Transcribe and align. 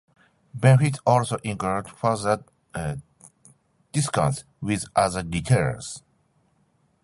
Benefits 0.55 0.97
also 1.05 1.37
include 1.43 1.87
further 1.87 2.43
discounts 3.91 4.45
with 4.59 4.85
other 4.95 5.23
retailers. 5.23 6.01